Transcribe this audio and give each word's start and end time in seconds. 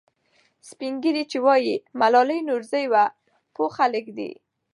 سپین 0.69 0.93
ږیري 1.03 1.23
چې 1.31 1.37
وایي 1.45 1.75
ملالۍ 1.99 2.39
نورزۍ 2.49 2.85
وه، 2.91 3.05
پوه 3.53 3.69
خلک 3.77 4.05
دي. 4.17 4.31